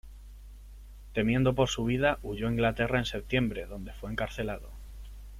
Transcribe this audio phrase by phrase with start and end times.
[1.13, 4.71] Temiendo por su vida, huyó a Inglaterra en septiembre, donde fue encarcelado.